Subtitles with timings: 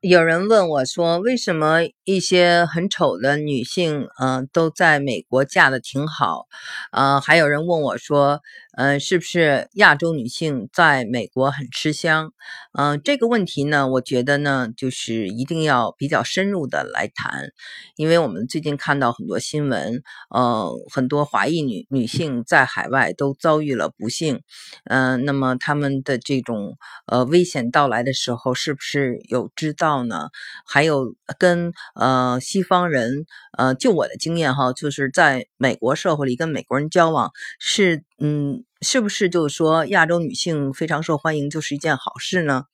[0.00, 6.46] 有人问我说：“为什么一些很丑的女性，嗯，都在美国嫁的挺好？”
[6.92, 8.40] 呃，还有人问我说
[8.76, 12.32] ：“嗯，是不是亚洲女性在美国很吃香？”
[12.78, 17.50] 嗯，这个问题呢，我觉得呢，就是一定要比较深入的来谈，
[17.96, 24.40] 因为我们最近看到很多新闻，呃，很多华裔女女性在海外都遭遇了不幸，
[24.84, 26.76] 嗯，那么他们的这种
[27.06, 30.30] 呃危险到来的时候，是不是有知道呢？
[30.66, 33.26] 还有跟呃西方人，
[33.58, 38.64] 呃，就我的经验哈，就是在美国社会里跟美国人交往是，嗯。
[38.84, 42.64] 是不是就是说亚洲女性非常受欢迎就是一件好事呢？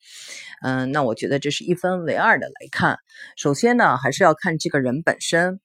[0.63, 2.97] 嗯，那我觉得这是一分为二的来看。
[3.37, 5.59] 首先呢，还是要看这个人本身。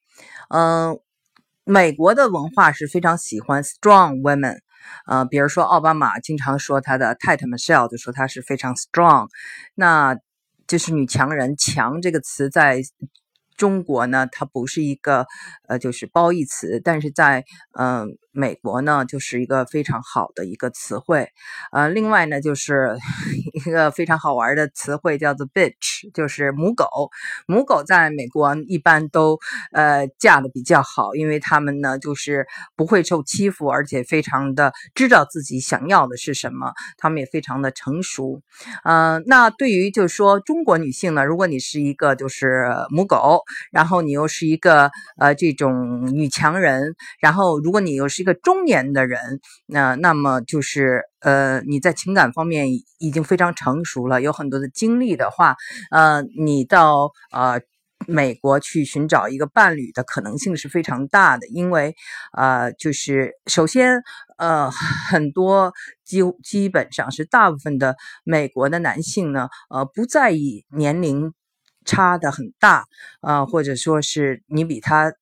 [0.51, 1.01] 嗯，
[1.65, 4.59] 美国的文化是非常喜欢 strong women。
[5.07, 9.29] 呃，比如说奥巴马经常说他的太太 Michelle 就说她是非常 strong，
[9.75, 10.15] 那
[10.67, 11.57] 就是女强人。
[11.57, 12.83] 强这个词在
[13.57, 15.27] 中国呢，它不是一个
[15.69, 17.47] 呃就是褒义词，但是在
[17.79, 18.19] 嗯。
[18.35, 21.29] 美国呢，就是一个非常好的一个词汇，
[21.73, 22.97] 呃，另外呢，就是
[23.55, 26.87] 一个非常好玩的词汇，叫做 bitch，就是母狗。
[27.47, 29.39] 母狗在美国一般都
[29.73, 32.47] 呃嫁的比较好，因为他们呢就是
[32.77, 38.43] 不会受欺负，而且非常的知道自己想要的是什么，他们也非常的成熟。
[38.83, 49.21] 呃，那对于就是说中国女性呢，如果你是一个就是母狗，然后你又是一个呃这种女强人，然后如果你又是一个中年的人，
[49.67, 55.57] 那那么就是呃，你在情感方面已经非常成熟了，有很多的经历的话，
[55.91, 57.61] 呃，你到呃
[58.07, 61.95] 美国去寻找一个伴侣的可能性是非常大的，因为
[62.33, 64.03] 呃，就是首先
[64.39, 67.95] 呃，很多基基本上是大部分的
[68.25, 71.35] 美国的男性呢，呃，不在意年龄。
[71.85, 72.87] 差的很大
[73.21, 75.13] 啊，或者说是你比他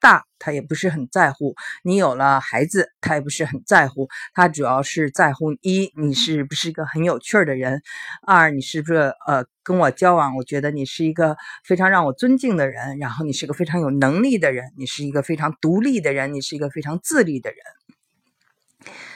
[0.00, 1.54] 大，他也不是很在乎。
[1.82, 4.08] 你有了孩子，他也不是很在乎。
[4.32, 7.78] 他主要是在乎一，你是不是一个很有趣儿的人；
[8.26, 12.98] 二，你是不是呃跟我交往，我觉得你是一个非常让我尊敬的人。
[12.98, 17.58] 然后你是个非常有能力的人，你是一个非常独立的人，你是一个非常自立的人。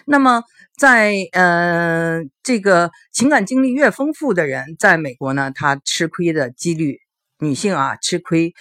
[0.06, 0.42] 那么，
[0.76, 7.01] 在呃这个情感经历越丰富的人，在美国呢，他吃亏的几率。
[7.42, 8.54] 女性啊，吃亏，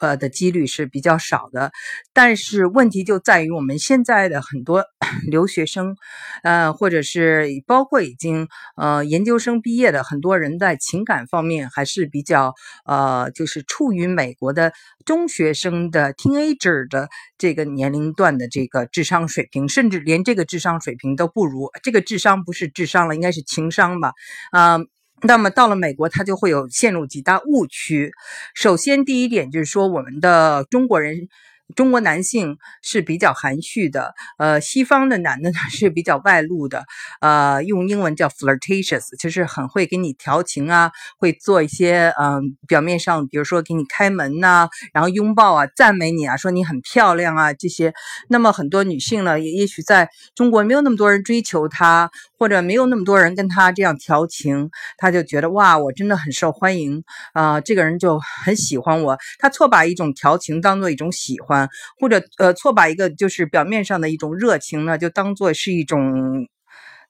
[0.00, 1.72] 呃的几率是比较少的，
[2.12, 4.84] 但是问题就在于我们现在的很多
[5.28, 5.96] 留学生，
[6.44, 12.54] 呃，或者是包括已经呃研究生毕业的很多人，在情感方面还是比较
[12.84, 14.72] 呃，就是处于美国的
[15.04, 21.68] 中学生的 teenager 的这个年龄段的这个智商水平，甚至连这个智商水平都不如。
[21.82, 24.12] 这个智商不是智商了，应该是情商吧？
[24.52, 24.78] 啊。
[25.22, 28.12] 那么到了美国，他就会有陷入几大误区。
[28.54, 31.28] 首先，第一点就是说，我们的中国人。
[31.76, 36.84] 中国男性是比较含蓄的，呃，西方的男的呢是比较外露的，
[37.20, 47.92] 呃，用英文叫 flirtatious，就是很会给你调情啊，会做一些嗯，表面上比如说给你开门呐，然后拥抱啊，赞美你啊，说你很漂亮啊这些。
[48.28, 57.04] 那么很多女性呢，也也许在中国没有那么多人追求她，或者没有那么多人跟她这样调情，她就觉得哇，我真的很受欢迎
[57.34, 59.18] 啊，这个人就很喜欢我。
[59.38, 61.57] 她错把一种调情当做一种喜欢。
[61.98, 66.46] 或者呃，错把一个就是表面上的一种热情呢，就当做是一种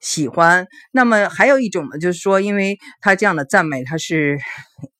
[0.00, 0.68] 喜欢。
[0.92, 4.38] 那么还有一种呢，就是说，因为他这样的赞美，他是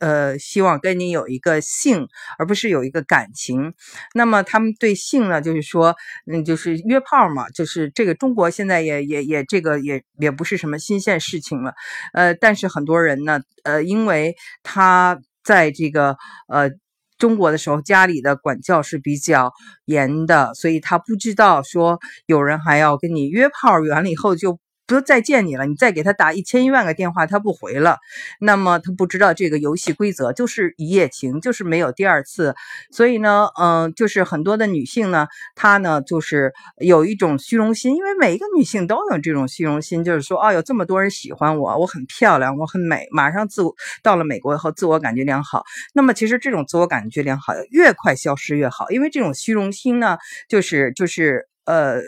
[0.00, 3.74] 呃希望跟你有一个性，而不是有一个感情。
[4.14, 5.94] 那么他们对性呢，就是说，
[6.26, 11.74] 嗯，就是约炮嘛，就是这个中国现在也也也这个也也不是什么新鲜事情了。
[12.12, 14.34] 呃，但是很多人呢，呃，因为
[14.64, 16.16] 他在这个
[16.48, 16.70] 呃。
[17.18, 19.52] 中国的时候，家里的管教是比较
[19.84, 24.58] 严的，所以他不知道说有人还要跟你约炮，完了以后就。
[24.88, 27.98] 不再见你了，你再给他打一千一万个电话，他不回了。
[28.40, 32.54] 那么他不知道这个游戏规则，就是一夜情，就是没有第二次。
[32.90, 45.64] 所以呢，嗯，就是很多的女性呢，她呢就是有一种虚荣心，因为每一个女性都有这种虚荣心，就是说，哦，有这么多人喜欢我，我很漂亮，我很美，马上自我到了美国以后，自我感觉良好。
[45.92, 50.16] 那么其实这种自我感觉良好越快消失越好，因为这种虚荣心呢，
[50.48, 52.00] 就是就是呃。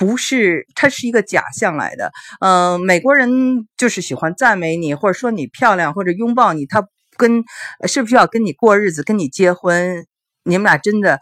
[0.00, 2.10] 不是，它是一个假象来的。
[2.40, 6.64] 嗯，美国人就是喜欢赞美你，或者说你漂亮，或者拥抱你。
[6.64, 6.88] 他
[7.18, 7.44] 跟
[7.86, 10.06] 是不是要跟你过日子，跟你结婚？
[10.42, 11.20] 你们俩真的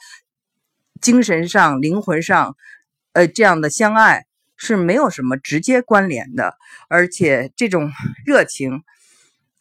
[1.01, 2.55] 精神上、灵魂上，
[3.15, 4.27] 呃，这样的相爱
[4.57, 6.55] 是没有什么直接关联的。
[6.89, 7.91] 而且这种
[8.25, 8.85] 热情，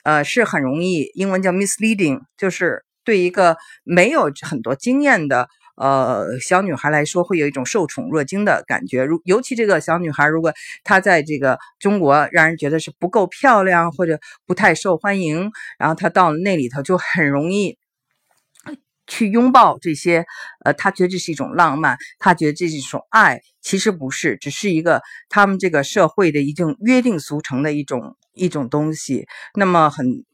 [0.04, 9.04] 呃，是很容易，英文叫 misleading，就是对一个没有很多经验的呃小女孩来说，会有一种受宠若惊的感觉。
[9.04, 10.52] 如尤其这个小女孩，如果
[10.84, 17.78] 她在这个中国让人觉得是不够漂亮或者不太受欢迎，然后她到了那里头就很容易。
[19.10, 20.26] 去拥抱这些，
[20.66, 29.26] 呃，他觉得这是一种浪漫，他觉得这是一种爱，其实不是，只是一个他们这个社会的一种约定俗成的一种一种东西。
[29.56, 30.26] 那么很，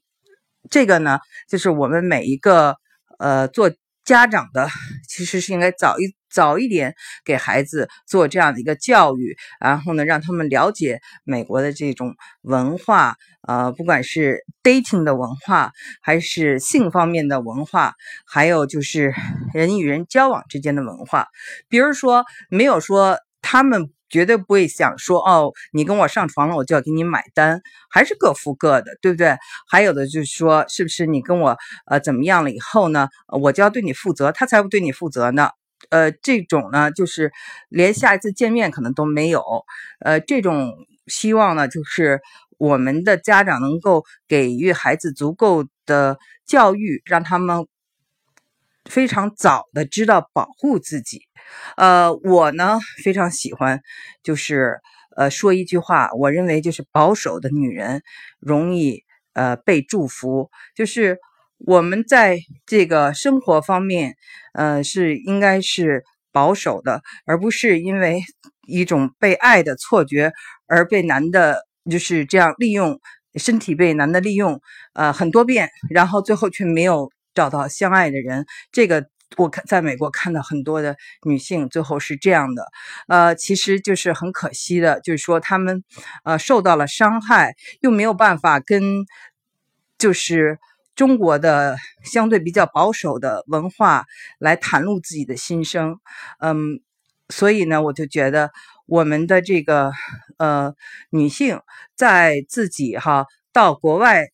[0.71, 2.77] 这个呢，就是我们每一个
[3.19, 3.71] 呃做。
[4.05, 4.69] 家长的
[5.07, 13.15] 其实是应该早一早一点给孩子做这样的一个教育，然后呢，让他们了解美国的这种文化，
[13.47, 15.71] 呃，不管是 dating 的文化，
[16.01, 17.93] 还是性方面的文化，
[18.25, 19.13] 还有就是
[19.53, 21.27] 人与人交往之间的文化。
[21.69, 23.91] 比如说，没有说他们。
[24.13, 29.35] 绝对不会想说哦，你跟我上床了，我就要给你买单，还是各付各的，对不对？
[29.67, 31.57] 还有的就是说，是不是你跟我
[31.87, 33.07] 呃怎么样了以后呢，
[33.41, 35.49] 我就要对你负责，他才不对你负责呢？
[35.89, 37.31] 呃，这种呢，就是
[37.69, 39.43] 连下一次见面可能都没有。
[39.99, 40.71] 呃，这种
[41.07, 42.21] 希望呢，就是
[42.59, 47.65] 我们的家长能够给予孩子足够的教育，让他们
[48.89, 51.21] 非常早的知道保护自己。
[51.77, 53.81] 呃，我呢非常喜欢，
[54.23, 54.79] 就是
[55.15, 58.01] 呃说一句话，我认为就是保守的女人
[58.39, 59.03] 容易
[59.33, 61.17] 呃被祝福，就是
[61.57, 64.15] 我们在这个生活方面，
[64.53, 68.21] 呃是应该是保守的，而不是因为
[68.67, 70.33] 一种被爱的错觉
[70.67, 72.99] 而被男的就是这样利用
[73.35, 74.59] 身体被男的利用
[74.93, 79.07] 呃很多遍，然后最后却没有找到相爱的人，这个。
[79.35, 82.67] 我看在美国看到很多的女性最后是这样的，
[83.07, 85.83] 呃，其实就是很可惜的，就是说她们
[86.23, 88.83] 呃受到了伤害，又没有办法跟
[89.97, 90.59] 就是
[90.95, 94.05] 中国的相对比较保守的文化
[94.37, 95.99] 来袒露自己的心声，
[96.39, 96.79] 嗯，
[97.29, 98.51] 所以呢，我就觉得
[98.85, 99.91] 我们的这个
[100.37, 100.75] 呃
[101.09, 101.59] 女性
[101.95, 104.32] 在自己哈到国外。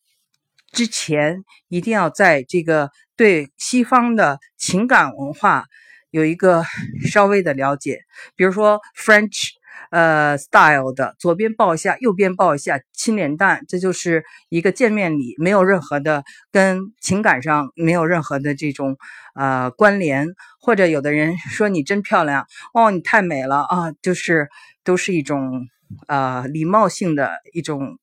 [0.72, 5.66] 之前一定要在这个对西方的情感文化
[6.12, 6.64] 有一个
[7.10, 8.00] 稍微的了解，
[8.36, 9.50] 比如说 French
[9.92, 18.98] 呃 style 的左边抱一下，右边抱一下，亲脸蛋，这就是一个见面礼，没有任何的跟情感上没有任何的这种
[19.36, 20.28] 呃关联。
[20.62, 24.50] 或者有的人说你真漂亮哦，你太美了啊，就是
[24.84, 25.68] 都是一种
[26.08, 27.98] 呃礼貌性的一种。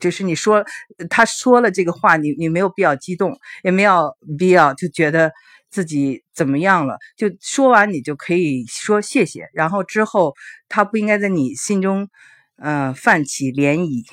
[0.00, 0.64] 就是你说
[1.10, 5.32] 他说了这个话，你你没有必要激动，也没有必要就觉得
[5.70, 6.98] 自己怎么样了。
[7.16, 10.34] 就说完你就可以说谢谢，然后之后
[10.68, 12.08] 他不应该在你心中，
[12.56, 14.04] 嗯，泛起涟漪。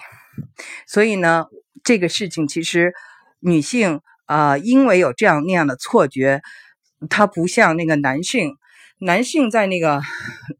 [0.88, 1.46] 所以呢，
[1.84, 2.94] 这个事情其实
[3.40, 6.42] 女性啊，因为有这样那样的错觉，
[7.10, 8.56] 她不像那个男性。
[9.02, 10.00] 男性在那个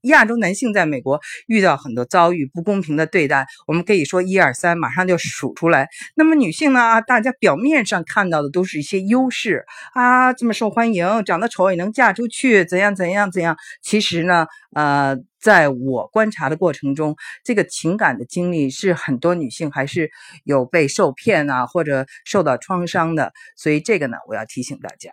[0.02, 5.88] 亚洲，男性在美国遇到很多遭遇不公平的对待，我们可以说一二三，马上就数出来。
[6.16, 7.02] 那么女性呢？
[7.02, 13.56] 大家表面上看到的都是一些优势啊，这么受欢迎，长得丑也能嫁出去，怎样怎样怎样。
[13.84, 20.10] 其实呢，呃，在我观察的过程中，这个情感的经历是很多女性还是
[20.46, 23.32] 有被受骗啊，或者受到创伤的。
[23.56, 25.12] 所以这个呢，我要提醒大家。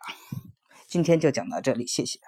[0.89, 2.19] 今天就讲到这里，谢谢。